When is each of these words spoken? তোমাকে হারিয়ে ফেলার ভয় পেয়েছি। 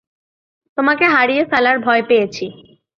তোমাকে 0.77 1.05
হারিয়ে 1.05 1.43
ফেলার 1.45 1.77
ভয় 1.79 2.03
পেয়েছি। 2.09 2.45